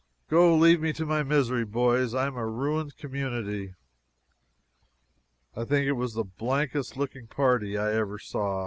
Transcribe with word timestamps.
Go 0.31 0.55
leave 0.55 0.81
me 0.81 0.93
to 0.93 1.05
my 1.05 1.21
misery, 1.21 1.63
boys, 1.63 2.15
I 2.15 2.25
am 2.25 2.35
a 2.35 2.47
ruined 2.47 2.97
community." 2.97 3.75
I 5.55 5.63
think 5.63 5.85
it 5.85 5.91
was 5.91 6.15
the 6.15 6.23
blankest 6.23 6.97
looking 6.97 7.27
party 7.27 7.77
I 7.77 7.93
ever 7.93 8.17
saw. 8.17 8.59